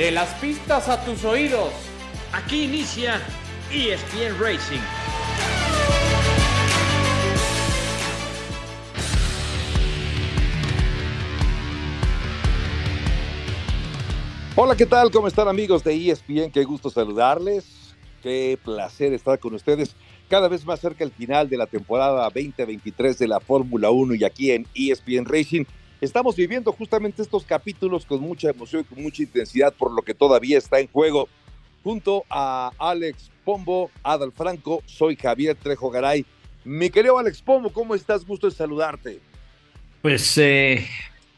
[0.00, 1.74] De las pistas a tus oídos.
[2.32, 3.20] Aquí inicia
[3.70, 4.80] ESPN Racing.
[14.56, 15.10] Hola, ¿qué tal?
[15.10, 16.50] ¿Cómo están amigos de ESPN?
[16.50, 17.94] Qué gusto saludarles.
[18.22, 19.94] Qué placer estar con ustedes
[20.30, 24.24] cada vez más cerca del final de la temporada 2023 de la Fórmula 1 y
[24.24, 25.66] aquí en ESPN Racing.
[26.00, 30.14] Estamos viviendo justamente estos capítulos con mucha emoción y con mucha intensidad por lo que
[30.14, 31.28] todavía está en juego.
[31.84, 36.24] Junto a Alex Pombo, Adal Franco, soy Javier Trejo Garay.
[36.64, 38.24] Mi querido Alex Pombo, ¿cómo estás?
[38.24, 39.20] Gusto de saludarte.
[40.00, 40.86] Pues eh,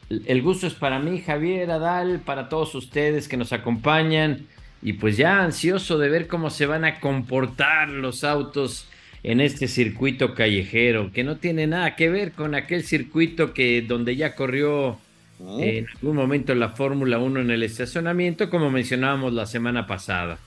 [0.08, 4.46] el gusto es para mí, Javier, Adal, para todos ustedes que nos acompañan
[4.80, 8.86] y pues ya ansioso de ver cómo se van a comportar los autos
[9.22, 14.16] en este circuito callejero, que no tiene nada que ver con aquel circuito que donde
[14.16, 14.98] ya corrió
[15.38, 15.60] mm.
[15.60, 20.38] en algún momento la Fórmula 1 en el estacionamiento, como mencionábamos la semana pasada.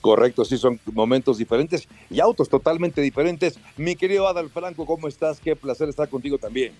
[0.00, 3.58] Correcto, sí, son momentos diferentes y autos totalmente diferentes.
[3.76, 5.40] Mi querido Adal Franco, ¿cómo estás?
[5.40, 6.72] Qué placer estar contigo también.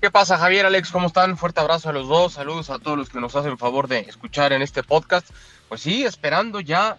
[0.00, 0.90] ¿Qué pasa, Javier, Alex?
[0.90, 1.36] ¿Cómo están?
[1.38, 2.34] Fuerte abrazo a los dos.
[2.34, 5.30] Saludos a todos los que nos hacen favor de escuchar en este podcast.
[5.68, 6.98] Pues sí, esperando ya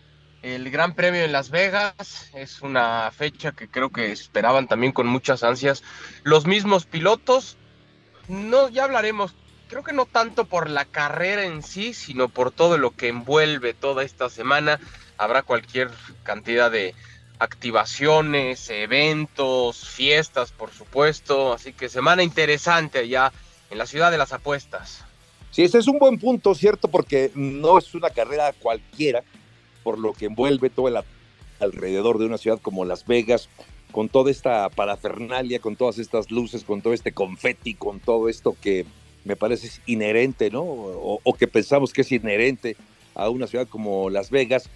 [0.56, 2.30] el Gran Premio en Las Vegas.
[2.34, 5.84] Es una fecha que creo que esperaban también con muchas ansias.
[6.24, 7.58] Los mismos pilotos,
[8.28, 9.36] no, ya hablaremos,
[9.68, 13.74] creo que no tanto por la carrera en sí, sino por todo lo que envuelve
[13.74, 14.80] toda esta semana.
[15.18, 15.90] Habrá cualquier
[16.24, 16.96] cantidad de
[17.40, 21.54] activaciones, eventos, fiestas, por supuesto.
[21.54, 23.32] Así que semana interesante allá
[23.70, 25.04] en la ciudad de las apuestas.
[25.52, 26.88] Sí, ese es un buen punto, ¿cierto?
[26.88, 29.24] Porque no es una carrera cualquiera,
[29.88, 30.98] por lo que envuelve todo el
[31.62, 33.48] alrededor de una ciudad como Las Vegas,
[33.94, 38.54] con toda esta parafernalia, con todas estas luces, con todo este confeti, con todo esto
[38.62, 38.86] que
[39.24, 40.62] me parece inherente, ¿no?
[40.64, 42.76] O, que pensamos que es inherente
[43.16, 44.70] a una ciudad como Las Vegas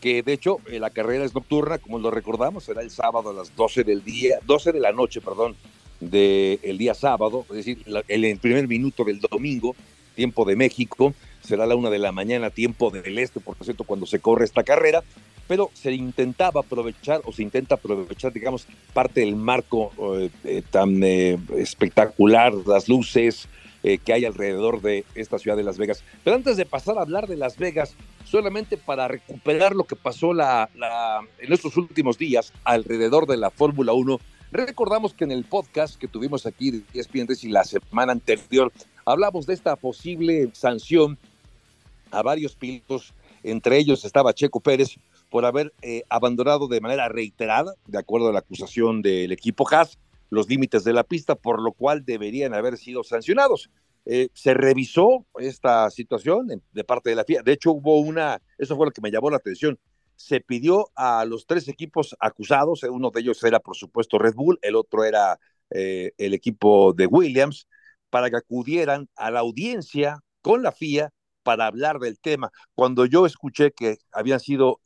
[0.00, 3.34] que de hecho eh, la carrera es nocturna, como lo recordamos, será el sábado a
[3.34, 5.54] las 12 del día, 12 de la noche, perdón,
[6.00, 9.76] del día sábado, es decir, el primer minuto del domingo,
[10.16, 11.14] tiempo de México,
[11.46, 14.64] será la una de la mañana, tiempo del este, por cierto, cuando se corre esta
[14.64, 15.02] carrera,
[15.48, 21.02] pero se intentaba aprovechar o se intenta aprovechar, digamos, parte del marco eh, eh, tan
[21.02, 23.48] espectacular, las luces,
[23.86, 26.02] eh, que hay alrededor de esta ciudad de Las Vegas.
[26.24, 30.34] Pero antes de pasar a hablar de Las Vegas, solamente para recuperar lo que pasó
[30.34, 30.68] la,
[31.38, 34.18] en estos últimos días alrededor de la Fórmula 1,
[34.50, 38.72] recordamos que en el podcast que tuvimos aquí de ESPN y la semana anterior,
[39.04, 41.16] hablamos de esta posible sanción
[42.10, 44.96] a varios pilotos, entre ellos estaba Checo Pérez,
[45.30, 49.98] por haber eh, abandonado de manera reiterada, de acuerdo a la acusación del equipo Haas,
[50.30, 53.70] los límites de la pista, por lo cual deberían haber sido sancionados.
[54.04, 57.42] Eh, se revisó esta situación de parte de la FIA.
[57.42, 59.78] De hecho, hubo una, eso fue lo que me llamó la atención.
[60.14, 64.34] Se pidió a los tres equipos acusados, eh, uno de ellos era, por supuesto, Red
[64.34, 67.66] Bull, el otro era el equipo de Williams,
[68.08, 71.12] para que acudieran a la audiencia con la FIA
[71.46, 72.50] para hablar del tema.
[72.74, 74.80] Cuando yo escuché que habían sido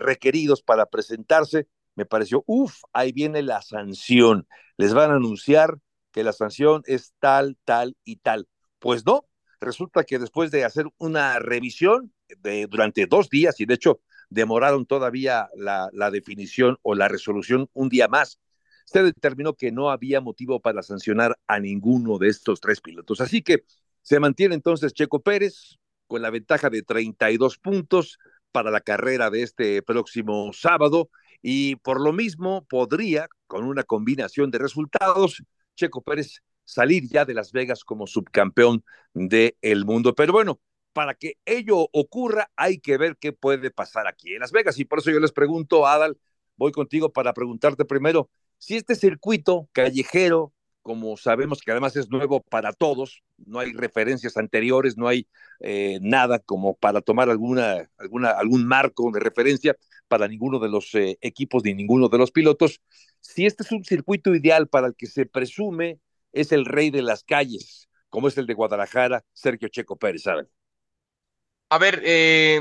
[0.00, 4.48] requeridos para presentarse, me pareció, uff, ahí viene la sanción.
[4.78, 5.78] Les van a anunciar
[6.12, 8.48] que la sanción es tal, tal y tal.
[8.78, 9.26] Pues no,
[9.60, 14.00] resulta que después de hacer una revisión de, durante dos días, y de hecho
[14.30, 18.40] demoraron todavía la, la definición o la resolución un día más,
[18.86, 23.20] se determinó que no había motivo para sancionar a ninguno de estos tres pilotos.
[23.20, 23.64] Así que
[24.00, 28.18] se mantiene entonces Checo Pérez con la ventaja de 32 puntos
[28.52, 31.10] para la carrera de este próximo sábado
[31.42, 35.42] y por lo mismo podría, con una combinación de resultados,
[35.74, 38.84] Checo Pérez salir ya de Las Vegas como subcampeón
[39.14, 40.14] del mundo.
[40.14, 40.60] Pero bueno,
[40.92, 44.78] para que ello ocurra hay que ver qué puede pasar aquí en Las Vegas.
[44.78, 46.18] Y por eso yo les pregunto, Adal,
[46.56, 50.52] voy contigo para preguntarte primero, si este circuito callejero
[50.86, 55.26] como sabemos que además es nuevo para todos, no hay referencias anteriores, no hay
[55.58, 60.94] eh, nada como para tomar alguna, alguna, algún marco de referencia para ninguno de los
[60.94, 62.80] eh, equipos ni ninguno de los pilotos.
[63.20, 65.98] Si este es un circuito ideal para el que se presume
[66.32, 70.48] es el rey de las calles, como es el de Guadalajara, Sergio Checo Pérez, ¿saben?
[71.68, 72.60] A ver, eh,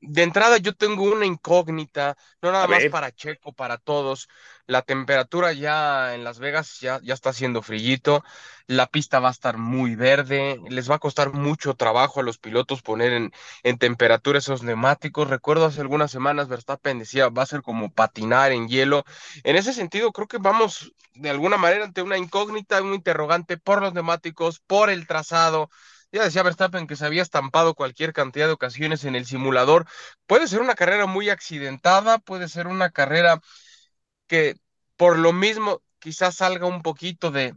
[0.00, 4.28] de entrada yo tengo una incógnita, no nada más para Checo, para todos.
[4.66, 8.24] La temperatura ya en Las Vegas ya, ya está haciendo frillito,
[8.66, 12.38] la pista va a estar muy verde, les va a costar mucho trabajo a los
[12.38, 13.32] pilotos poner en,
[13.62, 15.28] en temperatura esos neumáticos.
[15.28, 19.04] Recuerdo hace algunas semanas Verstappen decía, va a ser como patinar en hielo.
[19.44, 23.80] En ese sentido, creo que vamos de alguna manera ante una incógnita, un interrogante por
[23.80, 25.70] los neumáticos, por el trazado
[26.16, 29.86] Ya decía Verstappen que se había estampado cualquier cantidad de ocasiones en el simulador.
[30.26, 33.40] Puede ser una carrera muy accidentada, puede ser una carrera
[34.26, 34.56] que
[34.96, 37.54] por lo mismo quizás salga un poquito de,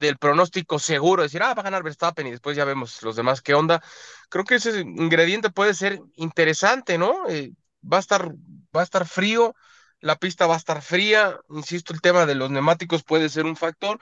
[0.00, 3.42] del pronóstico seguro, decir, ah, va a ganar Verstappen y después ya vemos los demás
[3.42, 3.82] qué onda.
[4.28, 7.28] Creo que ese ingrediente puede ser interesante, ¿no?
[7.28, 7.52] Eh,
[7.82, 8.32] va a estar,
[8.76, 9.54] va a estar frío,
[10.00, 13.56] la pista va a estar fría, insisto, el tema de los neumáticos puede ser un
[13.56, 14.00] factor,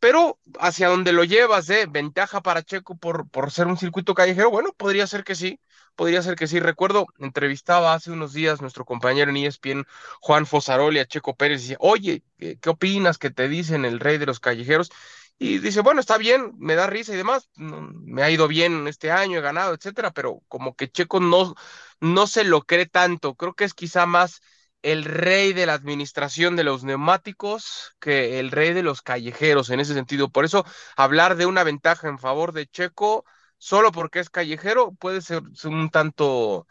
[0.00, 1.86] pero hacia donde lo llevas, ¿eh?
[1.88, 5.60] Ventaja para Checo por, por ser un circuito callejero, bueno, podría ser que sí,
[5.96, 6.60] podría ser que sí.
[6.60, 9.84] Recuerdo, entrevistaba hace unos días nuestro compañero en ESPN,
[10.20, 14.00] Juan Fosaroli, a Checo Pérez, y decía, oye, ¿qué, ¿qué, opinas que te dicen el
[14.00, 14.90] rey de los callejeros?
[15.38, 19.12] Y dice, bueno, está bien, me da risa y demás, me ha ido bien este
[19.12, 21.54] año, he ganado, etcétera, pero como que Checo no,
[22.00, 23.34] no se lo cree tanto.
[23.36, 24.40] Creo que es quizá más
[24.82, 29.80] el rey de la administración de los neumáticos que el rey de los callejeros en
[29.80, 30.30] ese sentido.
[30.30, 30.64] Por eso
[30.96, 33.24] hablar de una ventaja en favor de Checo
[33.56, 36.66] solo porque es callejero puede ser un tanto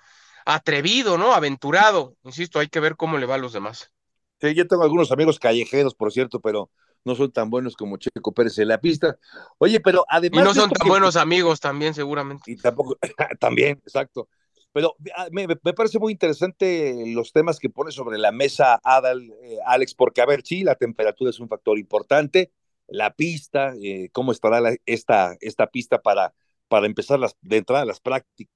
[0.46, 1.34] atrevido, ¿no?
[1.34, 2.16] Aventurado.
[2.24, 3.92] Insisto, hay que ver cómo le va a los demás.
[4.40, 6.70] Sí, yo tengo algunos amigos callejeros, por cierto, pero
[7.04, 9.18] no son tan buenos como Checo Pérez en la pista.
[9.58, 10.42] Oye, pero además...
[10.42, 12.52] Y no son tan buenos amigos también, seguramente.
[12.52, 12.98] Y tampoco,
[13.40, 14.30] también, exacto.
[14.78, 19.34] Pero ah, me, me, parece muy interesante los temas que pone sobre la mesa Adal,
[19.42, 22.52] eh, Alex, porque a ver, sí, la temperatura es un factor importante,
[22.86, 26.36] la pista, eh, cómo estará esta, esta pista para,
[26.68, 28.52] para empezar las, de entrada las prácticas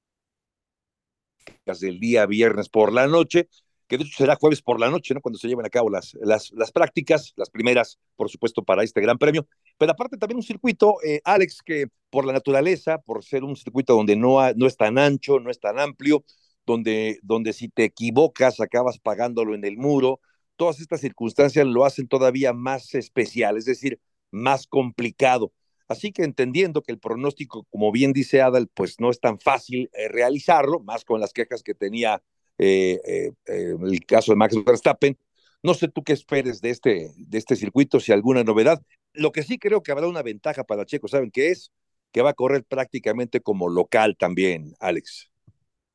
[1.79, 3.49] del día viernes por la noche,
[3.91, 5.19] que de hecho será jueves por la noche, ¿no?
[5.19, 9.01] Cuando se lleven a cabo las, las, las prácticas, las primeras, por supuesto, para este
[9.01, 9.45] gran premio.
[9.77, 13.93] Pero aparte también un circuito, eh, Alex, que por la naturaleza, por ser un circuito
[13.93, 16.23] donde no, no es tan ancho, no es tan amplio,
[16.65, 20.21] donde, donde si te equivocas acabas pagándolo en el muro,
[20.55, 23.99] todas estas circunstancias lo hacen todavía más especial, es decir,
[24.31, 25.51] más complicado.
[25.89, 29.89] Así que entendiendo que el pronóstico, como bien dice Adal, pues no es tan fácil
[29.91, 32.23] eh, realizarlo, más con las quejas que tenía
[32.63, 35.17] eh, eh, eh, el caso de Max Verstappen.
[35.63, 38.79] No sé tú qué esperes de este, de este circuito, si alguna novedad.
[39.13, 41.71] Lo que sí creo que habrá una ventaja para Checo, ¿saben qué es?
[42.11, 45.31] Que va a correr prácticamente como local también, Alex.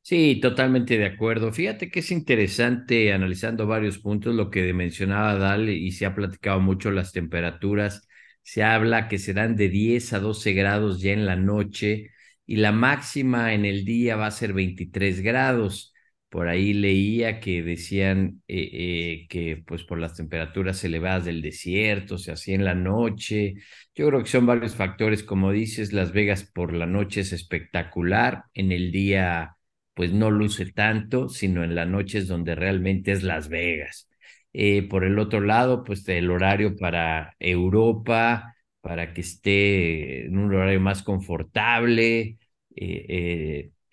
[0.03, 1.53] Sí, totalmente de acuerdo.
[1.53, 6.61] Fíjate que es interesante analizando varios puntos lo que mencionaba Dal y se ha platicado
[6.61, 8.09] mucho las temperaturas.
[8.43, 12.11] Se habla que serán de 10 a 12 grados ya en la noche
[12.45, 15.93] y la máxima en el día va a ser 23 grados.
[16.29, 22.19] Por ahí leía que decían eh, eh, que pues por las temperaturas elevadas del desierto,
[22.19, 23.55] se hacía en la noche.
[23.95, 28.45] Yo creo que son varios factores, como dices, Las Vegas por la noche es espectacular,
[28.55, 29.57] en el día
[29.95, 34.09] pues no luce tanto, sino en la noche es donde realmente es Las Vegas.
[34.53, 40.55] Eh, por el otro lado, pues el horario para Europa, para que esté en un
[40.55, 42.39] horario más confortable.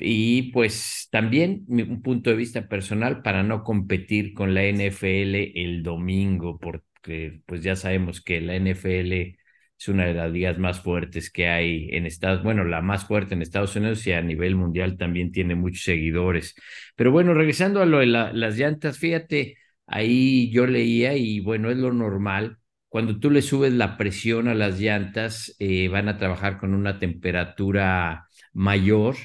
[0.06, 5.82] Y pues también un punto de vista personal para no competir con la NFL el
[5.82, 9.38] domingo, porque pues ya sabemos que la NFL
[9.80, 13.34] es una de las ligas más fuertes que hay en Estados, bueno, la más fuerte
[13.34, 16.56] en Estados Unidos y a nivel mundial también tiene muchos seguidores.
[16.96, 19.58] Pero bueno, regresando a lo de las llantas, fíjate,
[19.88, 22.58] ahí yo leía y bueno, es lo normal.
[22.90, 27.00] Cuando tú le subes la presión a las llantas, eh, van a trabajar con una
[27.00, 29.16] temperatura mayor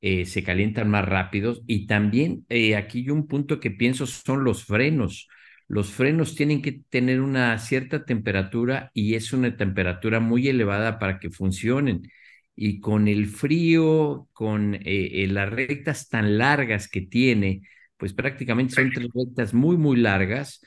[0.00, 4.64] eh, se calientan más rápidos y también eh, aquí un punto que pienso son los
[4.64, 5.28] frenos.
[5.66, 11.18] Los frenos tienen que tener una cierta temperatura y es una temperatura muy elevada para
[11.18, 12.02] que funcionen.
[12.54, 17.62] Y con el frío, con eh, las rectas tan largas que tiene,
[17.96, 20.60] pues prácticamente son tres rectas muy, muy largas,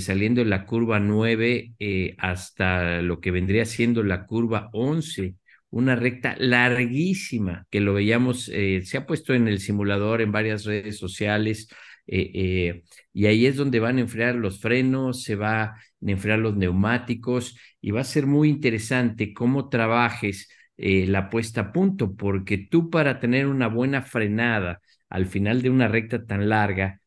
[0.00, 1.72] saliendo de la curva 9
[2.18, 5.36] hasta lo que vendría siendo la curva 11
[5.70, 10.64] una recta larguísima que lo veíamos, eh, se ha puesto en el simulador en varias
[10.64, 11.68] redes sociales
[12.06, 12.82] eh, eh,
[13.12, 17.58] y ahí es donde van a enfriar los frenos, se va a enfriar los neumáticos
[17.80, 23.18] y va a ser muy interesante cómo trabajes la puesta a punto, porque tú para
[23.18, 27.00] tener una buena frenada al final de una recta tan larga,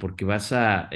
[0.00, 0.90] porque vas a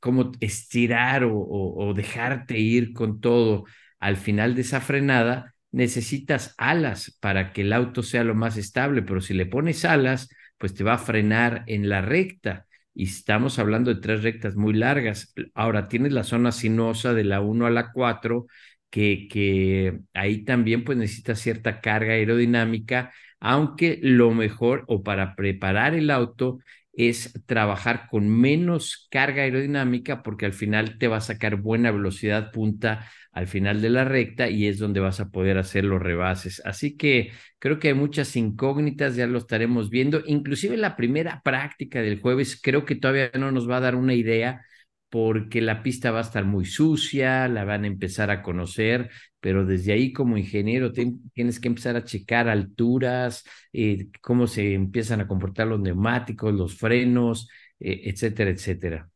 [0.00, 3.64] como estirar o, o dejarte ir con todo
[4.00, 9.02] al final de esa frenada, necesitas alas para que el auto sea lo más estable,
[9.02, 12.66] pero si le pones alas, pues te va a frenar en la recta.
[12.94, 15.34] Y estamos hablando de tres rectas muy largas.
[15.54, 18.46] Ahora tienes la zona sinuosa de la 1 a la 4,
[18.90, 25.94] que, que ahí también pues necesitas cierta carga aerodinámica, aunque lo mejor o para preparar
[25.94, 26.58] el auto
[26.96, 32.50] es trabajar con menos carga aerodinámica porque al final te va a sacar buena velocidad
[32.52, 36.62] punta al final de la recta y es donde vas a poder hacer los rebases.
[36.64, 40.22] Así que creo que hay muchas incógnitas, ya lo estaremos viendo.
[40.26, 44.14] Inclusive la primera práctica del jueves creo que todavía no nos va a dar una
[44.14, 44.62] idea
[45.08, 49.10] porque la pista va a estar muy sucia, la van a empezar a conocer,
[49.40, 55.20] pero desde ahí como ingeniero tienes que empezar a checar alturas, eh, cómo se empiezan
[55.20, 57.48] a comportar los neumáticos, los frenos,
[57.78, 59.10] eh, etcétera, etcétera.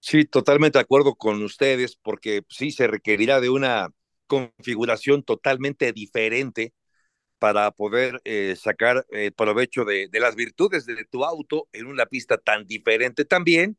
[0.00, 3.88] Sí, totalmente de acuerdo con ustedes, porque sí se requerirá de una
[4.26, 6.72] configuración totalmente diferente
[7.38, 12.36] para poder eh, sacar provecho de, de, las virtudes de tu auto en una pista
[12.38, 13.78] tan diferente también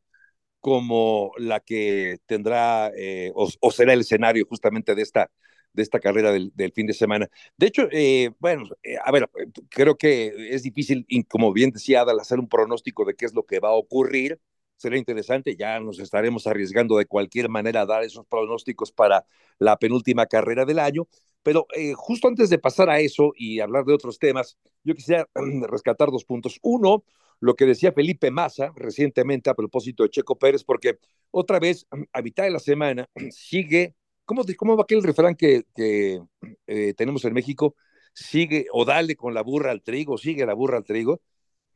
[0.60, 5.30] como la que tendrá eh, o, será el escenario justamente de esta,
[5.72, 7.28] de esta carrera del, fin de semana.
[7.56, 9.28] De hecho, eh, bueno, eh, a ver,
[9.70, 13.44] creo que es difícil, como bien decía Adal, hacer un pronóstico de qué es lo
[13.44, 14.40] que va a ocurrir.
[14.76, 19.26] Será interesante, ya nos estaremos arriesgando de cualquier manera a dar esos pronósticos para
[19.58, 21.06] la penúltima carrera del año.
[21.42, 25.28] Pero justo antes de pasar a eso y hablar de otros temas, yo quisiera
[25.68, 26.58] rescatar dos puntos.
[26.62, 27.04] Uno,
[27.40, 30.98] lo que decía Felipe Massa recientemente a propósito de Checo Pérez, porque
[31.30, 33.94] otra vez, a mitad de la semana, sigue,
[34.24, 36.20] ¿cómo, cómo va aquel refrán que, que
[36.66, 37.74] eh, tenemos en México?
[38.12, 41.22] Sigue o dale con la burra al trigo, sigue la burra al trigo,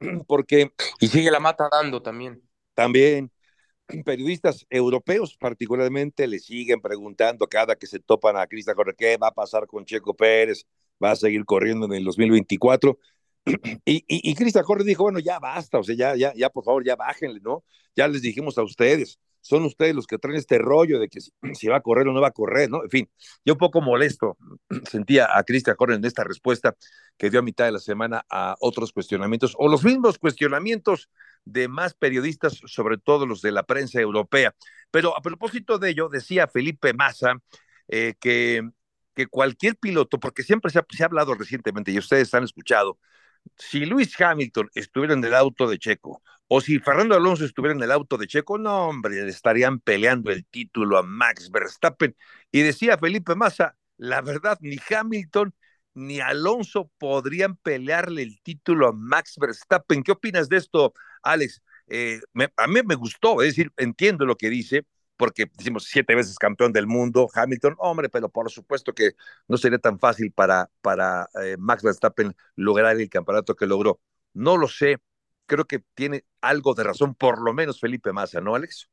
[0.26, 0.73] porque...
[1.00, 2.42] Y sigue la mata dando también.
[2.75, 3.30] También,
[4.04, 9.28] periodistas europeos particularmente le siguen preguntando cada que se topan a Cristian Jorge, ¿qué va
[9.28, 10.66] a pasar con Checo Pérez?
[11.02, 12.99] ¿Va a seguir corriendo en el 2024?
[13.84, 16.64] Y, y, y Cristian Jorge dijo, bueno, ya basta, o sea, ya, ya, ya, por
[16.64, 17.64] favor, ya bájenle, ¿no?
[17.94, 21.30] Ya les dijimos a ustedes, son ustedes los que traen este rollo de que si,
[21.68, 22.82] va a correr o no va a correr, ¿no?
[22.82, 23.10] En fin,
[23.44, 24.38] yo un poco molesto
[24.90, 26.74] sentía a Cristian Jorge en esta respuesta
[27.18, 31.10] que dio a mitad de la semana a otros cuestionamientos, o los mismos cuestionamientos
[31.44, 34.54] de más periodistas, sobre todo los de la prensa europea.
[34.90, 37.34] Pero a propósito de ello, decía Felipe Massa
[37.88, 38.62] eh, que,
[39.14, 42.98] que cualquier piloto, porque siempre se ha, se ha hablado recientemente, y ustedes han escuchado,
[43.56, 47.82] si Luis Hamilton estuviera en el auto de Checo o si Fernando Alonso estuviera en
[47.82, 52.14] el auto de Checo, no, hombre, estarían peleando el título a Max Verstappen.
[52.52, 55.54] Y decía Felipe Massa, la verdad, ni Hamilton
[55.94, 60.02] ni Alonso podrían pelearle el título a Max Verstappen.
[60.02, 61.62] ¿Qué opinas de esto, Alex?
[61.86, 62.20] Eh,
[62.56, 64.84] a mí me gustó, es decir, entiendo lo que dice,
[65.16, 69.12] porque decimos siete veces campeón del mundo, Hamilton, hombre, pero por supuesto que
[69.49, 74.00] no sería tan fácil para, para eh, Max Verstappen lograr el campeonato que logró.
[74.33, 74.99] No lo sé,
[75.47, 78.88] creo que tiene algo de razón, por lo menos Felipe Massa, ¿no, Alex?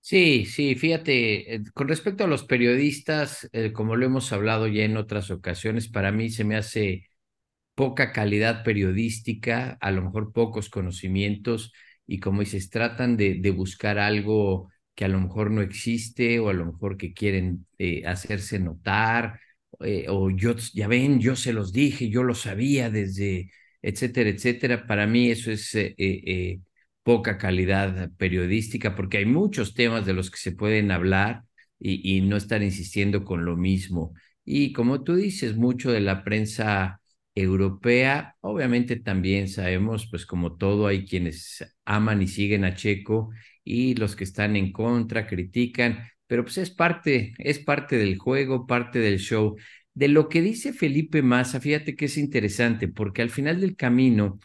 [0.00, 4.84] Sí, sí, fíjate, eh, con respecto a los periodistas, eh, como lo hemos hablado ya
[4.84, 7.08] en otras ocasiones, para mí se me hace
[7.74, 11.72] poca calidad periodística, a lo mejor pocos conocimientos,
[12.06, 16.48] y como dices, tratan de, de buscar algo que a lo mejor no existe o
[16.50, 19.40] a lo mejor que quieren eh, hacerse notar
[19.80, 23.50] eh, o yo, ya ven, yo se los dije, yo lo sabía desde,
[23.82, 24.86] etcétera, etcétera.
[24.86, 26.60] Para mí eso es eh,
[27.02, 31.42] poca calidad periodística porque hay muchos temas de los que se pueden hablar
[31.78, 34.14] y, y no estar insistiendo con lo mismo.
[34.44, 37.00] Y como tú dices, mucho de la prensa
[37.34, 43.30] europea, obviamente también sabemos, pues como todo, hay quienes aman y siguen a Checo
[43.64, 48.66] y los que están en contra critican, pero pues es parte, es parte del juego,
[48.66, 49.56] parte del show.
[49.94, 54.38] De lo que dice Felipe Massa, fíjate que es interesante, porque al final del camino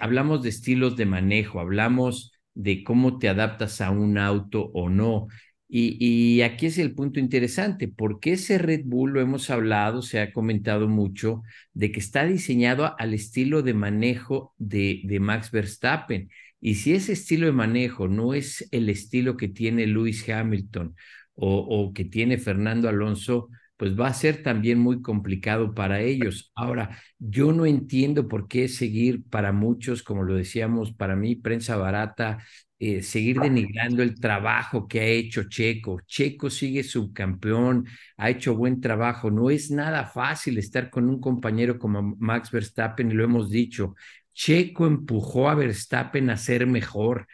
[0.00, 5.28] hablamos de estilos de manejo, hablamos de cómo te adaptas a un auto o no.
[5.68, 10.20] Y, y, aquí es el punto interesante, porque ese Red Bull, lo hemos hablado, se
[10.20, 16.28] ha comentado mucho, de que está diseñado al estilo de manejo de, de Max Verstappen.
[16.66, 20.96] Y si ese estilo de manejo no es el estilo que tiene Lewis Hamilton
[21.34, 26.52] o, que tiene Fernando Alonso, pues va a ser también muy complicado para ellos.
[26.54, 31.76] Ahora, yo no entiendo por qué seguir para muchos, como lo decíamos, para mí, prensa
[31.76, 32.42] barata,
[32.78, 36.00] eh, seguir denigrando el trabajo que ha hecho Checo.
[36.06, 39.30] Checo sigue subcampeón, ha hecho buen trabajo.
[39.30, 43.94] No es nada fácil estar con un compañero como Max Verstappen, y lo hemos dicho.
[44.34, 47.26] Checo empujó a Verstappen a ser mejor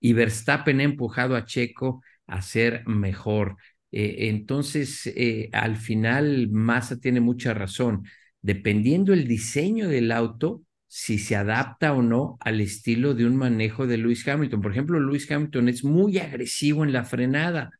[0.00, 3.56] y Verstappen ha empujado a Checo a ser mejor.
[3.90, 8.04] Eh, entonces, eh, al final, Massa tiene mucha razón.
[8.42, 13.86] Dependiendo el diseño del auto, si se adapta o no al estilo de un manejo
[13.86, 14.62] de Lewis Hamilton.
[14.62, 17.70] Por ejemplo, Lewis Hamilton es muy agresivo en la frenada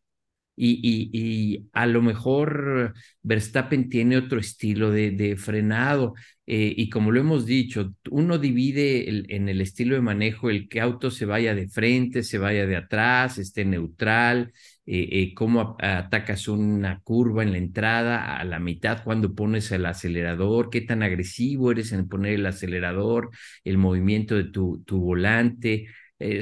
[0.61, 6.14] y, a lo mejor Verstappen tiene otro estilo de, frenado.
[6.50, 10.81] Eh, y como lo hemos dicho, uno divide en el estilo de manejo el que
[10.81, 14.52] auto se vaya de frente, se vaya de atrás, esté neutral,
[14.87, 19.85] eh, eh, cómo atacas una curva en la entrada, a la mitad cuando pones el
[19.85, 23.31] acelerador, qué tan agresivo eres en poner el acelerador,
[23.64, 25.87] el movimiento de tu, tu volante.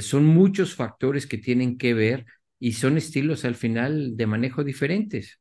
[0.01, 2.25] son muchos factores que tienen que ver
[2.59, 5.39] y son estilos al final de manejo diferentes.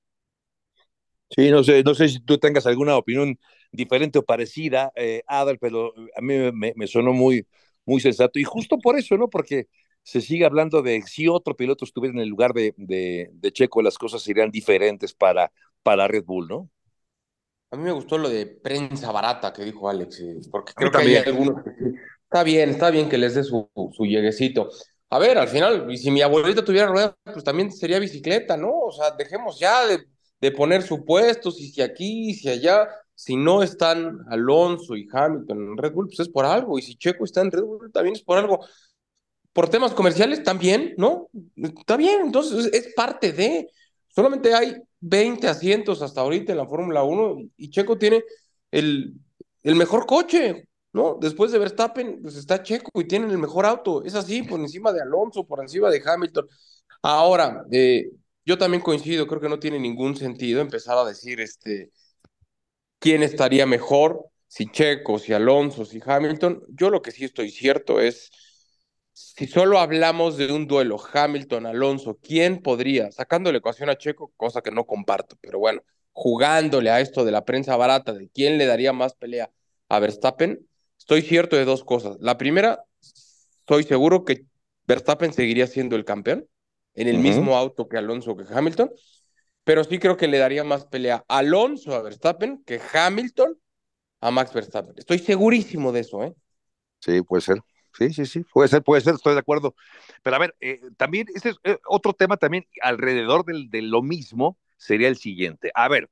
[1.30, 3.38] Sí, no sé, no sé si tú tengas alguna opinión
[3.72, 7.46] diferente o parecida, eh, Adal, pero a mí me, sonó muy,
[7.84, 8.38] muy sensato.
[8.38, 9.28] Y justo por eso, ¿no?
[9.28, 9.68] Porque
[10.02, 13.98] se sigue hablando de si otro piloto estuviera en el lugar de, de, Checo, las
[13.98, 15.50] cosas serían diferentes para,
[15.82, 16.70] para Red Bull, ¿no?
[17.70, 20.98] A mí me gustó lo de prensa barata que dijo Alex, eh, porque creo que
[20.98, 21.70] hay algunos que
[22.26, 24.68] Está bien, está bien que les dé su, su lleguecito.
[25.10, 28.72] A ver, al final, y si mi abuelita tuviera ruedas, pues también sería bicicleta, ¿no?
[28.72, 30.04] O sea, dejemos ya de,
[30.40, 35.70] de poner supuestos, y si aquí, y si allá, si no están Alonso y Hamilton
[35.70, 38.14] en Red Bull, pues es por algo, y si Checo está en Red Bull, también
[38.14, 38.64] es por algo.
[39.52, 41.30] Por temas comerciales, también, ¿no?
[41.56, 43.70] Está bien, entonces es parte de.
[44.08, 48.22] Solamente hay 20 asientos hasta ahorita en la Fórmula 1 y Checo tiene
[48.70, 49.14] el,
[49.62, 50.68] el mejor coche.
[50.92, 51.18] ¿no?
[51.20, 54.02] Después de Verstappen, pues está Checo y tienen el mejor auto.
[54.04, 56.46] Es así, por encima de Alonso, por encima de Hamilton.
[57.02, 58.10] Ahora, eh,
[58.46, 61.92] yo también coincido, creo que no tiene ningún sentido empezar a decir este,
[62.98, 66.62] quién estaría mejor, si Checo, si Alonso, si Hamilton.
[66.68, 68.30] Yo lo que sí estoy cierto es,
[69.12, 74.62] si solo hablamos de un duelo Hamilton-Alonso, ¿quién podría, sacando la ecuación a Checo, cosa
[74.62, 78.66] que no comparto, pero bueno, jugándole a esto de la prensa barata, de quién le
[78.66, 79.50] daría más pelea
[79.88, 80.66] a Verstappen,
[81.06, 82.16] Estoy cierto de dos cosas.
[82.20, 84.44] La primera, estoy seguro que
[84.88, 86.48] Verstappen seguiría siendo el campeón
[86.94, 88.90] en el mismo auto que Alonso que Hamilton,
[89.66, 93.58] pero sí creo que le daría más pelea Alonso a Verstappen que Hamilton
[94.20, 94.94] a Max Verstappen.
[94.96, 96.32] Estoy segurísimo de eso, ¿eh?
[97.00, 97.58] Sí, puede ser.
[97.92, 99.74] Sí, sí, sí, puede ser, puede ser, estoy de acuerdo.
[100.22, 104.02] Pero a ver, eh, también, este es eh, otro tema también alrededor del, de lo
[104.02, 105.72] mismo, sería el siguiente.
[105.74, 106.08] A ver,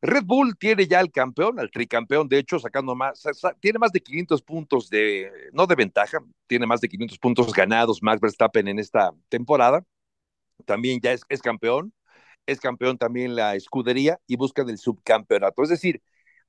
[0.00, 3.24] Red Bull tiene ya el campeón, al tricampeón, de hecho, sacando más,
[3.58, 8.04] tiene más de 500 puntos de, no de ventaja, tiene más de 500 puntos ganados
[8.04, 9.82] Max Verstappen en esta temporada.
[10.64, 11.92] También ya es, es campeón,
[12.46, 15.62] es campeón también la escudería y busca el subcampeonato.
[15.62, 16.02] Es decir,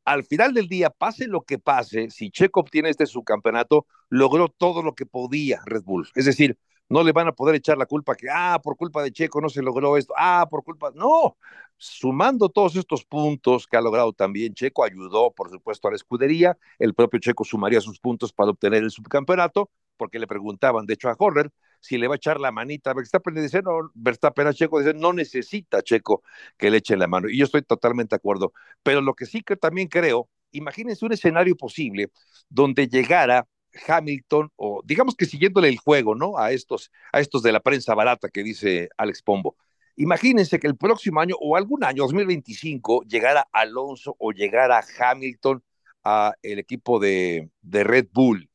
[0.06, 4.84] al final del día, pase lo que pase, si Checo obtiene este subcampeonato, logró todo
[4.84, 6.08] lo que podía Red Bull.
[6.16, 6.58] Es decir,
[6.90, 9.50] no le van a poder echar la culpa que, ah, por culpa de Checo no
[9.50, 11.38] se logró esto, ah, por culpa, no,
[11.78, 16.58] sumando todos estos puntos que ha logrado también Checo, ayudó, por supuesto, a la escudería,
[16.78, 21.10] el propio Checo sumaría sus puntos para obtener el subcampeonato, porque le preguntaban, de hecho,
[21.10, 21.52] a Horner,
[21.86, 24.94] si le va a echar la manita Verstappen, le dice, no, Verstappen a Checo, dice,
[24.94, 26.24] no necesita Checo
[26.58, 29.42] que le eche la mano, y yo estoy totalmente de acuerdo, pero lo que sí
[29.42, 32.12] que también creo, imagínense un escenario posible
[32.50, 33.48] donde llegara
[33.88, 36.38] Hamilton, o digamos que siguiéndole el juego, ¿no?
[36.38, 39.58] A estos, a estos de la prensa barata que dice Alex Pombo.
[39.98, 45.64] Imagínense que el próximo año o algún año, 2025, llegara Alonso o llegara Hamilton
[46.04, 48.50] a el equipo de, de Red Bull.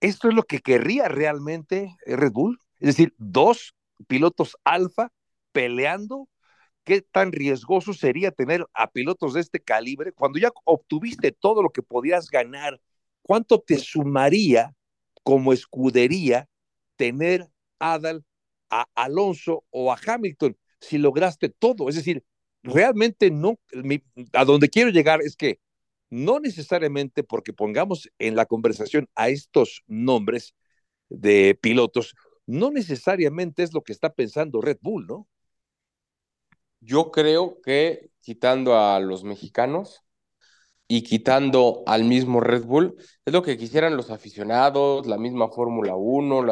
[0.00, 2.58] ¿Esto es lo que querría realmente Red Bull?
[2.78, 3.74] Es decir, dos
[4.06, 5.12] pilotos alfa
[5.52, 6.28] peleando.
[6.84, 11.70] ¿Qué tan riesgoso sería tener a pilotos de este calibre cuando ya obtuviste todo lo
[11.70, 12.80] que podías ganar
[13.28, 14.74] ¿cuánto te sumaría
[15.22, 16.48] como escudería
[16.96, 17.46] tener
[17.78, 18.24] Adal
[18.70, 21.90] a Alonso o a Hamilton si lograste todo?
[21.90, 22.24] Es decir,
[22.62, 23.58] realmente no,
[24.32, 25.60] a donde quiero llegar es que
[26.10, 30.54] no necesariamente porque pongamos en la conversación a estos nombres
[31.08, 32.14] de pilotos,
[32.46, 35.28] no necesariamente es lo que está pensando Red Bull, ¿no?
[36.80, 40.02] Yo creo que quitando a los mexicanos,
[40.90, 45.94] y quitando al mismo Red Bull, es lo que quisieran los aficionados, la misma Fórmula
[45.94, 46.42] 1,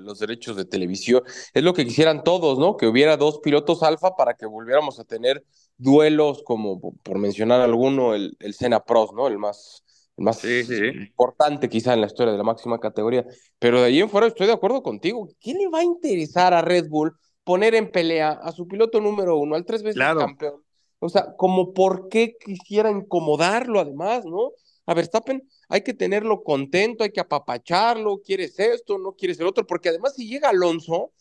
[0.00, 1.22] los derechos de televisión,
[1.54, 2.76] es lo que quisieran todos, ¿no?
[2.76, 5.44] Que hubiera dos pilotos alfa para que volviéramos a tener
[5.78, 9.26] duelos como, por mencionar alguno, el, el Senna Pros, ¿no?
[9.28, 9.84] El más,
[10.16, 13.26] el más importante quizá en la historia de la máxima categoría.
[13.58, 15.28] Pero de ahí en fuera estoy de acuerdo contigo.
[15.40, 19.36] ¿Qué le va a interesar a Red Bull poner en pelea a su piloto número
[19.36, 20.62] uno, al tres veces campeón?
[20.98, 24.52] O sea, como por qué quisiera incomodarlo además, ¿no?
[24.86, 29.66] A Verstappen hay que tenerlo contento, hay que apapacharlo, quieres esto, no quieres el otro,
[29.66, 31.12] porque además si llega Alonso,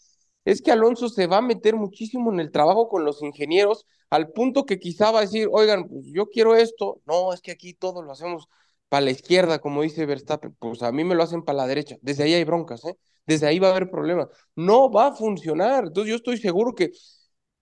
[0.45, 4.31] es que Alonso se va a meter muchísimo en el trabajo con los ingenieros, al
[4.31, 7.73] punto que quizá va a decir, oigan, pues yo quiero esto, no, es que aquí
[7.73, 8.47] todo lo hacemos
[8.89, 11.95] para la izquierda, como dice Verstappen, pues a mí me lo hacen para la derecha,
[12.01, 12.97] desde ahí hay broncas, ¿eh?
[13.27, 16.91] Desde ahí va a haber problemas, no va a funcionar, entonces yo estoy seguro que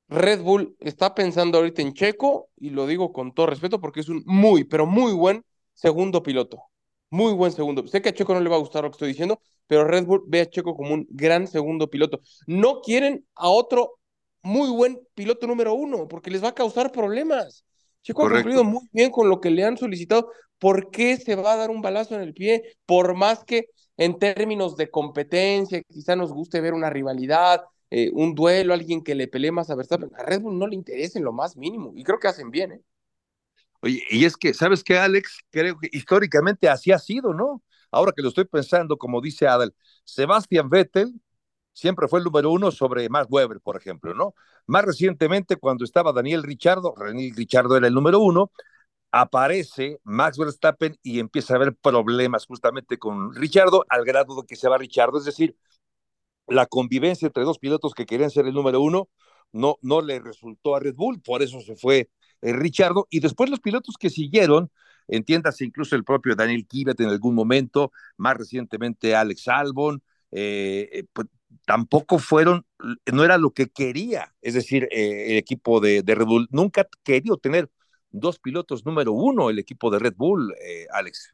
[0.10, 4.10] Red Bull está pensando ahorita en Checo, y lo digo con todo respeto porque es
[4.10, 6.64] un muy, pero muy buen segundo piloto.
[7.10, 7.86] Muy buen segundo.
[7.88, 10.06] Sé que a Checo no le va a gustar lo que estoy diciendo, pero Red
[10.06, 12.22] Bull ve a Checo como un gran segundo piloto.
[12.48, 14.00] No quieren a otro
[14.44, 17.66] muy buen piloto número uno porque les va a causar problemas.
[18.02, 20.30] Checo ha cumplido muy bien con lo que le han solicitado.
[20.60, 22.64] ¿Por qué se va a dar un balazo en el pie?
[22.86, 28.36] Por más que en términos de competencia, quizá nos guste ver una rivalidad, eh, un
[28.36, 30.12] duelo, alguien que le pelee más a Verstappen.
[30.18, 32.74] A Red Bull no le interesa en lo más mínimo y creo que hacen bien,
[32.74, 32.82] ¿eh?
[33.82, 35.40] Oye, y es que, ¿sabes qué, Alex?
[35.50, 37.62] Creo que históricamente así ha sido, ¿no?
[37.92, 39.76] Ahora que lo estoy pensando, como dice Adel,
[40.06, 41.14] Sebastian Vettel
[41.74, 44.36] siempre fue el número uno sobre Max Weber, por ejemplo, ¿no?
[44.68, 48.52] Más recientemente, cuando estaba Daniel Richardo, Daniel Richardo era el número uno,
[49.12, 54.56] aparece Max Verstappen y empieza a haber problemas justamente con Richardo, al grado de que
[54.56, 55.56] se va Richardo, es decir,
[56.48, 59.10] la convivencia entre dos pilotos que querían ser el número uno
[59.52, 62.10] no, no le resultó a Red Bull, por eso se fue
[62.42, 64.72] eh, Richardo, y después los pilotos que siguieron,
[65.08, 71.06] entiéndase incluso el propio Daniel Kivet en algún momento, más recientemente Alex Albon, eh, eh,
[71.14, 71.28] pues,
[71.66, 72.66] tampoco fueron,
[73.12, 77.70] no era lo que quería, es decir, el equipo de, Red Bull nunca querido tener
[78.12, 80.54] dos pilotos número uno el equipo de Red Bull,
[80.92, 81.34] Alex.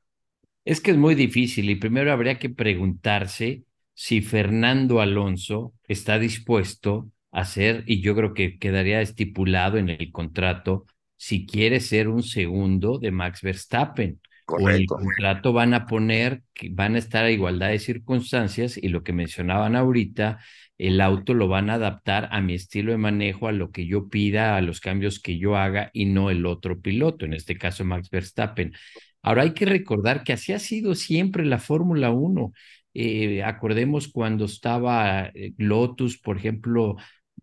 [0.66, 7.12] Es que es muy difícil y primero habría que preguntarse si Fernando Alonso está dispuesto
[7.32, 10.86] a hacer, y yo creo que quedaría estipulado en el contrato,
[11.18, 14.22] si quiere ser un segundo de Max Verstappen.
[14.50, 14.96] Correcto.
[14.96, 18.88] O el contrato van a poner que van a estar a igualdad de circunstancias y
[18.88, 20.40] lo que mencionaban ahorita,
[20.80, 24.10] el auto lo van a adaptar a mi estilo de manejo, a lo que yo
[24.10, 27.86] pida, a los cambios que yo haga y no el otro piloto, en este caso
[27.86, 28.74] Max Verstappen.
[29.22, 32.52] Ahora hay que recordar que así ha sido siempre la Fórmula 1.
[32.96, 36.96] Eh, acordemos cuando estaba eh, Lotus, por ejemplo,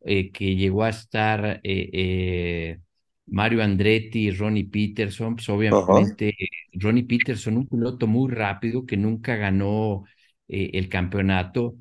[0.04, 1.60] eh, que llegó a estar
[3.26, 6.34] Mario Andretti Ronnie Peterson, pues obviamente
[6.72, 10.04] Ronnie Peterson, un piloto muy rápido que nunca ganó
[10.48, 11.76] el campeonato.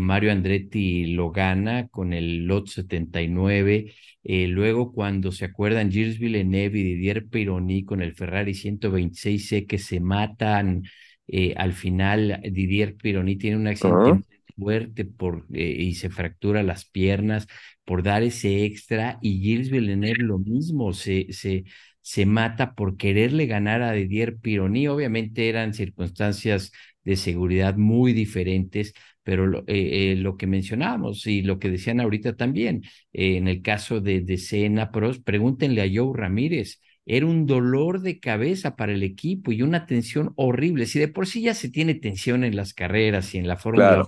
[0.00, 3.94] Mario Andretti lo gana con el LOT 79.
[4.24, 10.00] luego, cuando se acuerdan, Gilles Villeneuve y Didier Pironi con el Ferrari 126C que se
[10.00, 10.82] matan
[11.28, 16.86] eh, al final, Didier Pironi tiene un accidente fuerte por, eh, y se fractura las
[16.86, 17.46] piernas
[17.88, 19.18] por dar ese extra.
[19.22, 21.64] Y Gilles Villeneuve lo mismo, se, se,
[22.02, 24.88] se mata por quererle ganar a Didier Pironi.
[24.88, 26.70] Obviamente eran circunstancias
[27.02, 32.36] de seguridad muy diferentes, pero lo, eh, lo, que mencionábamos y lo que decían ahorita
[32.36, 32.82] también,
[33.14, 38.20] en el caso de, de Senna Pros, pregúntenle a Joe Ramírez, era un dolor de
[38.20, 40.84] cabeza para el equipo y una tensión horrible.
[40.84, 44.06] Si de por sí ya se tiene tensión en las carreras y en la Fórmula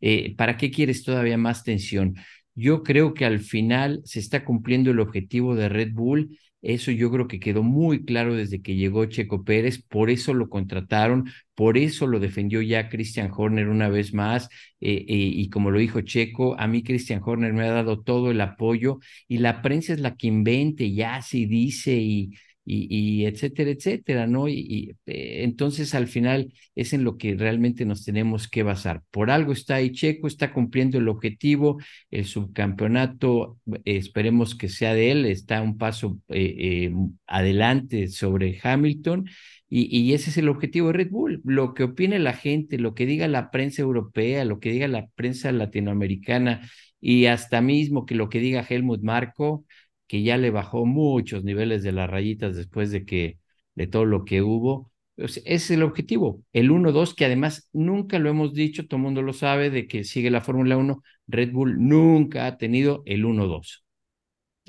[0.00, 2.16] eh, ¿para qué quieres todavía más tensión?
[2.56, 6.38] Yo creo que al final se está cumpliendo el objetivo de Red Bull.
[6.62, 10.48] Eso yo creo que quedó muy claro desde que llegó Checo Pérez, por eso lo
[10.48, 14.48] contrataron, por eso lo defendió ya Christian Horner una vez más,
[14.80, 18.30] eh, eh, y como lo dijo Checo, a mí Christian Horner me ha dado todo
[18.32, 22.32] el apoyo y la prensa es la que invente y hace y dice y,
[22.66, 24.48] y, etcétera, etcétera, ¿no?
[24.48, 29.02] Y, eh, entonces al final es en lo que realmente nos tenemos que basar.
[29.10, 31.78] Por algo está ahí Checo, está cumpliendo el objetivo,
[32.10, 36.94] el subcampeonato, esperemos que sea de él, está un paso eh, eh,
[37.26, 39.28] adelante sobre Hamilton.
[39.68, 41.40] Y, y, ese es el objetivo de Red Bull.
[41.44, 45.08] Lo que opine la gente, lo que diga la prensa europea, lo que diga la
[45.16, 46.62] prensa latinoamericana
[47.00, 49.64] y hasta mismo que lo que diga Helmut Marco,
[50.06, 53.38] que ya le bajó muchos niveles de las rayitas después de que
[53.74, 54.92] de todo lo que hubo.
[55.16, 59.22] Pues es el objetivo, el 1-2, que además nunca lo hemos dicho, todo el mundo
[59.22, 63.86] lo sabe, de que sigue la Fórmula 1, Red Bull nunca ha tenido el 1-2.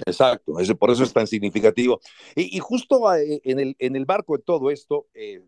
[0.06, 2.00] Exacto, por eso es tan significativo.
[2.36, 5.42] Y, justo eh, en el, en el barco de todo esto, eh,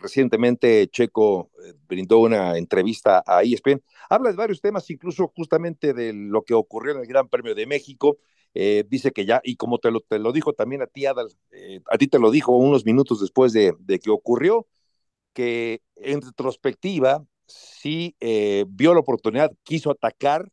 [0.00, 6.12] recientemente Checo eh, brindó una entrevista a ESPN, habla de varios temas, incluso justamente de
[6.12, 8.18] lo que ocurrió en el Gran Premio de México,
[8.54, 11.28] eh, dice que ya, y como te lo, te lo dijo también a ti, Adal,
[11.52, 14.66] eh, a ti te lo dijo unos minutos después de, de que ocurrió,
[15.32, 20.50] que en retrospectiva sí eh, vio la oportunidad, quiso atacar,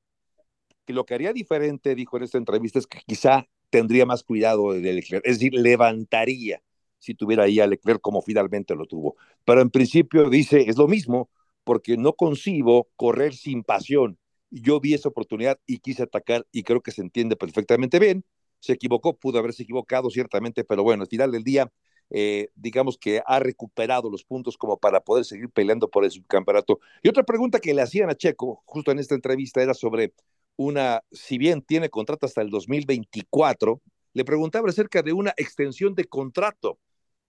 [0.86, 4.74] que lo que haría diferente, dijo en esta entrevista, es que quizá tendría más cuidado
[4.74, 6.62] de Leclerc, es decir, levantaría
[6.98, 9.16] si tuviera ahí a Leclerc como finalmente lo tuvo.
[9.46, 11.30] Pero en principio dice, es lo mismo,
[11.64, 14.18] porque no concibo correr sin pasión
[14.52, 18.26] yo vi esa oportunidad y quise atacar y creo que se entiende perfectamente bien.
[18.60, 21.72] Se equivocó, pudo haberse equivocado ciertamente, pero bueno, al final del día,
[22.10, 26.80] eh, digamos que ha recuperado los puntos como para poder seguir peleando por el subcampeonato.
[27.04, 30.14] Y otra pregunta que le hacían a Checo, justo en esta entrevista, era sobre
[30.56, 33.82] una, si bien tiene contrato hasta el 2024,
[34.14, 36.80] le preguntaba acerca de una extensión de contrato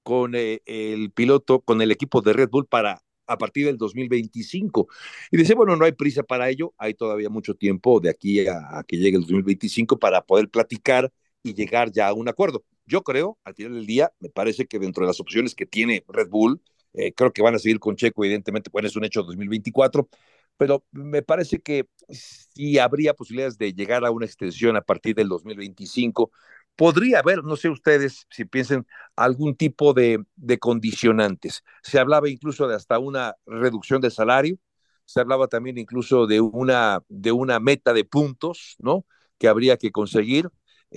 [0.03, 4.89] con eh, el piloto, con el equipo de Red Bull para a partir del 2025.
[5.31, 8.85] Y dice, bueno, no hay prisa para ello, hay todavía mucho tiempo de aquí a,
[8.87, 11.13] que llegue el 2025 para poder platicar
[11.43, 12.65] y llegar ya a un acuerdo.
[12.87, 16.05] Yo creo, al final del día, me parece que dentro de las opciones que tiene
[16.09, 16.61] Red Bull,
[16.93, 20.09] eh, creo que van a seguir con Checo, evidentemente, bueno, es un hecho 2024,
[20.57, 25.29] pero me parece que sí habría posibilidades de llegar a una extensión a partir del
[25.29, 26.33] 2025
[26.81, 31.63] podría haber, no sé ustedes si piensen, algún tipo de, de, condicionantes.
[31.83, 34.57] Se hablaba incluso de hasta una reducción de salario,
[35.05, 39.05] se hablaba también incluso de una, de una meta de puntos, ¿no?
[39.37, 40.49] Que habría que conseguir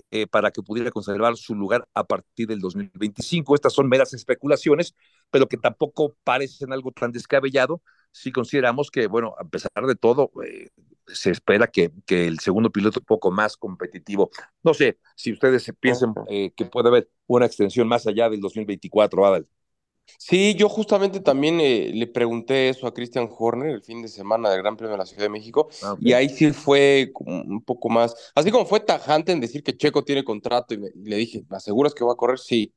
[0.10, 3.54] eh, para que pudiera conservar su lugar a partir del 2025.
[3.54, 4.96] Estas son meras especulaciones,
[5.32, 7.82] pero que tampoco parecen algo tan descabellado
[8.14, 10.70] si consideramos que, bueno, a pesar de todo, eh,
[11.08, 14.30] se espera que, que, el segundo piloto un poco más competitivo.
[14.64, 19.26] No sé si ustedes piensan eh, que puede haber una extensión más allá del 2024,
[19.26, 19.48] Adal.
[20.18, 24.50] Sí, yo justamente también eh, le pregunté eso a Christian Horner el fin de semana
[24.50, 27.90] del Gran Premio de la Ciudad de México ah, y ahí sí fue un poco
[27.90, 31.58] más, así como fue tajante en decir que Checo tiene contrato y, le dije, ¿me
[31.58, 32.40] aseguras que va a correr?
[32.40, 32.74] Sí.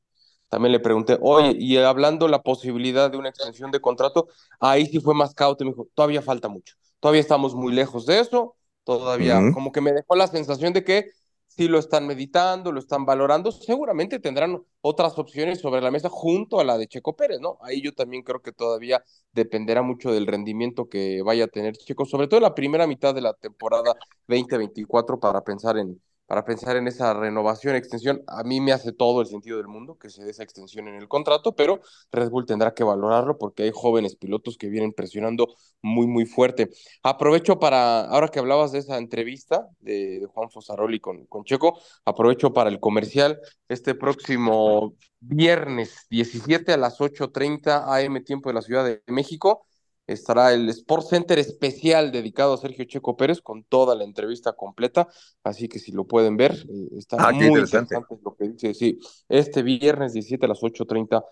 [0.49, 4.27] También le pregunté, oye, y hablando la posibilidad de una extensión de contrato,
[4.59, 6.75] ahí sí fue más cauto me dijo, todavía falta mucho.
[6.99, 11.11] Todavía estamos muy lejos de eso, todavía como que me dejó la sensación de que
[11.47, 16.59] si lo están meditando, lo están valorando, seguramente tendrán otras opciones sobre la mesa junto
[16.59, 17.57] a la de Checo Pérez, ¿no?
[17.61, 22.05] Ahí yo también creo que todavía dependerá mucho del rendimiento que vaya a tener Checo,
[22.05, 23.95] sobre todo en la primera mitad de la temporada
[24.27, 28.21] 2024 para pensar en, para pensar en esa renovación, extensión.
[28.27, 30.95] A mí me hace todo el sentido del mundo que se dé esa extensión en
[30.95, 31.79] el contrato, pero
[32.11, 36.69] Red Bull tendrá que valorarlo porque hay jóvenes pilotos que vienen presionando muy, muy fuerte.
[37.01, 42.53] Aprovecho para, ahora que hablabas de esa entrevista de, Juan Fosaroli con, con Checo, aprovecho
[42.53, 48.83] para el comercial este próximo viernes 17 a las 8.30 AM tiempo de la Ciudad
[48.83, 49.65] de México
[50.07, 55.07] estará el Sports Center especial dedicado a Sergio Checo Pérez con toda la entrevista completa,
[55.43, 57.95] así que si lo pueden ver, eh, está ah, muy interesante.
[58.23, 61.23] lo que dice, sí, este viernes 17 a las 8.30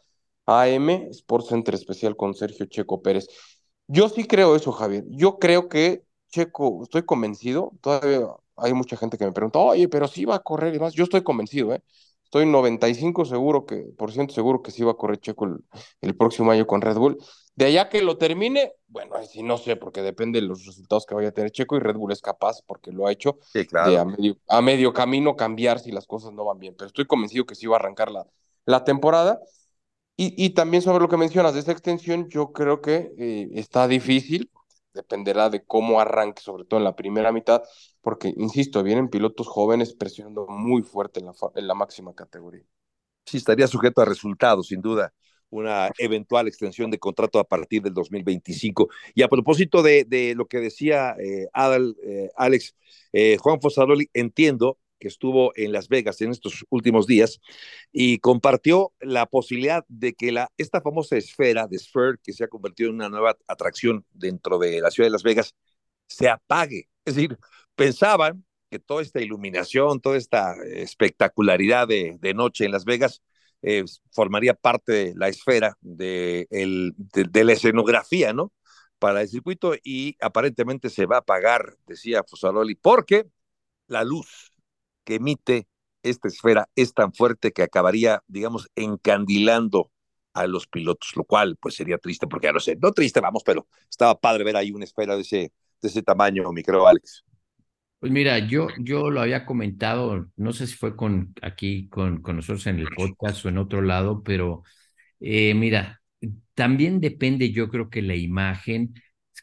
[0.46, 3.28] AM, Sports Center especial con Sergio Checo Pérez.
[3.88, 9.18] Yo sí creo eso, Javier, yo creo que Checo, estoy convencido, todavía hay mucha gente
[9.18, 11.82] que me pregunta, oye, pero sí va a correr y más, yo estoy convencido, ¿eh?
[12.26, 15.64] Estoy 95 seguro que, por ciento seguro que sí va a correr Checo el,
[16.02, 17.18] el próximo año con Red Bull.
[17.56, 21.16] De allá que lo termine, bueno, sí no sé, porque depende de los resultados que
[21.16, 24.62] vaya a tener Checo y Red Bull es capaz, porque lo ha hecho, de a
[24.62, 26.76] medio, camino cambiar si las cosas no van bien.
[26.78, 28.28] Pero estoy convencido que sí va a arrancar la,
[28.66, 29.40] la temporada.
[30.18, 33.88] Y, y, también sobre lo que mencionas de esa extensión, yo creo que eh, está
[33.88, 34.50] difícil,
[34.94, 37.64] dependerá de cómo arranque, sobre todo en la primera mitad,
[38.02, 42.64] porque, insisto, vienen pilotos jóvenes presionando muy fuerte en la, en la máxima categoría.
[43.26, 45.14] Sí, estaría sujeto a resultados, sin duda
[45.50, 48.90] una eventual extensión de contrato a partir del 2025.
[49.14, 52.76] Y a propósito de, de lo que decía eh, Adal, eh, Alex,
[53.14, 57.40] eh, Juan Fosaroli, entiendo que estuvo en Las Vegas en estos últimos días
[57.92, 62.48] y compartió la posibilidad de que la, esta famosa esfera de Sphere, que se ha
[62.48, 65.54] convertido en una nueva atracción dentro de la ciudad de Las Vegas,
[66.08, 66.90] se apague.
[67.04, 67.38] Es decir,
[67.76, 73.22] pensaban que toda esta iluminación, toda esta espectacularidad de, de noche en Las Vegas
[73.68, 78.54] eh, formaría parte de la esfera de, de, la escenografía, ¿no?
[79.00, 83.26] Para el circuito y aparentemente se va a apagar, decía Fosaroli, porque
[83.88, 84.54] la luz
[85.04, 85.68] que emite
[86.04, 89.92] esta esfera es tan fuerte que acabaría, digamos, encandilando
[90.34, 93.42] a los pilotos, lo cual pues sería triste, porque ya no sé, no triste, vamos,
[93.44, 97.26] pero estaba padre ver ahí una esfera de ese, de ese tamaño, mi creo, Alex.
[98.06, 102.36] Pues mira, yo, yo lo había comentado, no sé si fue con aquí con, con
[102.36, 104.62] nosotros en el podcast o en otro lado, pero
[105.20, 106.04] eh, mira,
[106.54, 108.94] también depende, yo creo que la imagen,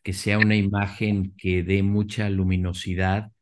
[0.04, 3.32] que sea una imagen que dé mucha luminosidad.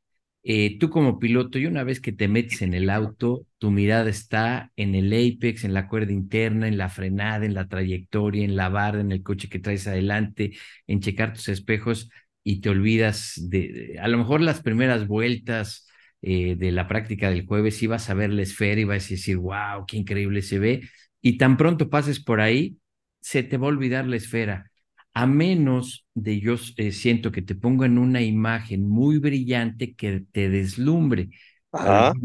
[0.43, 4.09] Eh, tú como piloto, y una vez que te metes en el auto, tu mirada
[4.09, 8.57] está en el apex, en la cuerda interna, en la frenada, en la trayectoria, en
[8.57, 10.53] la barra, en el coche que traes adelante,
[10.87, 12.09] en checar tus espejos
[12.43, 15.87] y te olvidas de, a lo mejor las primeras vueltas
[16.23, 19.37] eh, de la práctica del jueves ibas a ver la esfera y vas a decir,
[19.39, 20.83] wow, qué increíble se ve,
[21.21, 22.79] y tan pronto pases por ahí,
[23.21, 24.71] se te va a olvidar la esfera.
[25.13, 30.49] A menos de yo eh, siento que te pongan una imagen muy brillante que te
[30.49, 31.31] deslumbre.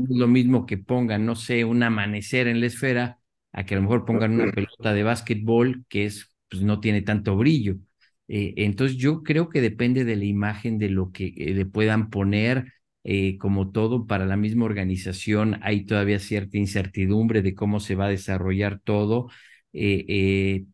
[0.09, 3.19] lo mismo que pongan, no sé, un amanecer en la esfera,
[3.51, 7.01] a que a lo mejor pongan una pelota de básquetbol que es, pues no tiene
[7.01, 7.77] tanto brillo.
[8.27, 12.09] Eh, entonces yo creo que depende de la imagen, de lo que eh, le puedan
[12.09, 17.95] poner eh, como todo para la misma organización, hay todavía cierta incertidumbre de cómo se
[17.95, 19.29] va a desarrollar todo.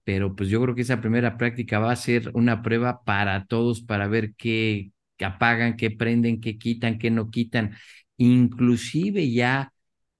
[0.03, 3.81] Pero pues yo creo que esa primera práctica va a ser una prueba para todos
[3.81, 7.75] para ver qué apagan, qué prenden, qué quitan, qué no quitan.
[8.17, 9.73] Inclusive ya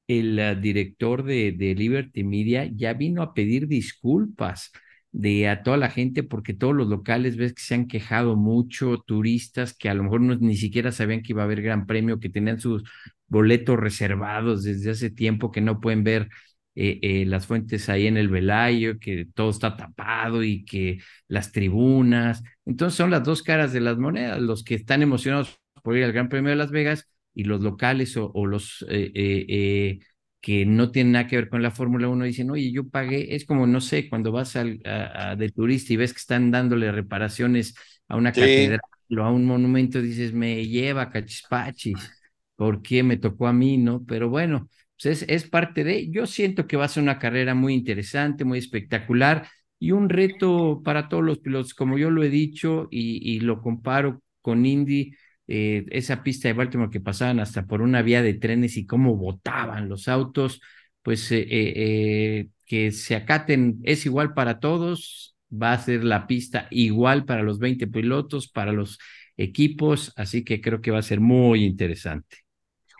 [0.08, 4.72] el uh, director de Liberty Media ya vino a pedir disculpas
[5.12, 9.00] de a toda la gente, porque todos los locales ves que se han quejado mucho,
[9.06, 12.20] turistas que a lo mejor no, ni siquiera sabían que iba a haber gran premio,
[12.20, 12.84] que tenían sus
[13.28, 16.30] boletos reservados desde hace tiempo, que no pueden ver
[16.76, 21.52] eh, eh, las fuentes ahí en el Velayo, que todo está tapado y que las
[21.52, 22.44] tribunas.
[22.66, 26.14] Entonces son las dos caras de las monedas, los que están emocionados por ir al
[26.14, 30.00] Gran Premio de Las Vegas y los locales o, los eh,
[30.42, 33.46] que no tienen nada que ver con la Fórmula 1 dicen, oye, yo pagué, es
[33.46, 37.76] como, no sé, cuando vas al, a, de turista y ves que están dándole reparaciones
[38.08, 38.80] a una catedral
[39.18, 42.12] o a un monumento, dices, me lleva cachispachis,
[42.56, 44.04] ¿por qué me tocó a mí, no?
[44.06, 44.70] Pero bueno,
[45.02, 48.46] pues es, es parte de, yo siento que va a ser una carrera muy interesante,
[48.46, 49.48] muy espectacular
[49.80, 53.62] y un reto para todos los pilotos, como yo lo he dicho y, y lo
[53.62, 55.14] comparo con Indy,
[55.54, 59.18] eh, esa pista de Baltimore que pasaban hasta por una vía de trenes y cómo
[59.18, 60.62] botaban los autos,
[61.02, 66.68] pues eh, eh, que se acaten, es igual para todos, va a ser la pista
[66.70, 68.98] igual para los 20 pilotos, para los
[69.36, 72.38] equipos, así que creo que va a ser muy interesante.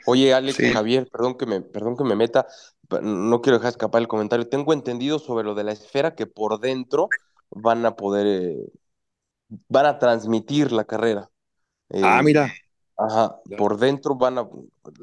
[0.06, 2.48] Oye, Alex, Javier, perdón que, me, perdón que me meta,
[3.02, 4.50] no quiero dejar escapar el comentario.
[4.50, 7.08] Tengo entendido sobre lo de la esfera que por dentro
[7.50, 8.58] van a poder,
[9.70, 11.32] van a transmitir la carrera
[11.94, 12.54] ah, eh, mira.
[12.98, 14.48] Ajá, por dentro van a,